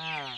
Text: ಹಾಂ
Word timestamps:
ಹಾಂ 0.00 0.34